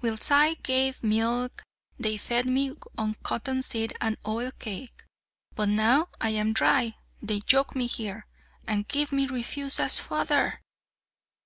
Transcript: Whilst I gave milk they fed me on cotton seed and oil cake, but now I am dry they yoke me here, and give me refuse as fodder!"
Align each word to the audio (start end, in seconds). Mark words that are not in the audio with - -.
Whilst 0.00 0.32
I 0.32 0.54
gave 0.54 1.02
milk 1.02 1.62
they 1.98 2.16
fed 2.16 2.46
me 2.46 2.72
on 2.96 3.16
cotton 3.22 3.60
seed 3.60 3.92
and 4.00 4.16
oil 4.26 4.50
cake, 4.58 5.04
but 5.54 5.68
now 5.68 6.08
I 6.18 6.30
am 6.30 6.54
dry 6.54 6.94
they 7.20 7.42
yoke 7.50 7.76
me 7.76 7.86
here, 7.86 8.26
and 8.66 8.88
give 8.88 9.12
me 9.12 9.26
refuse 9.26 9.78
as 9.78 10.00
fodder!" 10.00 10.62